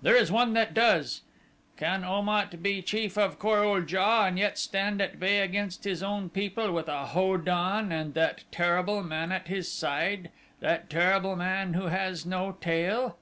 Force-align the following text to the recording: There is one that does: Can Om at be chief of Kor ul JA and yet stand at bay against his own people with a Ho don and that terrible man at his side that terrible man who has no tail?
There 0.00 0.14
is 0.14 0.30
one 0.30 0.52
that 0.52 0.74
does: 0.74 1.22
Can 1.76 2.04
Om 2.04 2.28
at 2.28 2.62
be 2.62 2.82
chief 2.82 3.18
of 3.18 3.40
Kor 3.40 3.64
ul 3.64 3.82
JA 3.84 4.26
and 4.28 4.38
yet 4.38 4.56
stand 4.56 5.02
at 5.02 5.18
bay 5.18 5.40
against 5.40 5.82
his 5.82 6.04
own 6.04 6.30
people 6.30 6.70
with 6.70 6.88
a 6.88 7.06
Ho 7.06 7.36
don 7.36 7.90
and 7.90 8.14
that 8.14 8.44
terrible 8.52 9.02
man 9.02 9.32
at 9.32 9.48
his 9.48 9.68
side 9.68 10.30
that 10.60 10.88
terrible 10.88 11.34
man 11.34 11.74
who 11.74 11.86
has 11.88 12.24
no 12.24 12.52
tail? 12.60 13.16